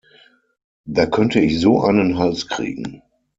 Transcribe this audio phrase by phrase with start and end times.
[0.87, 3.03] Da könnte ich so einen Hals kriegen!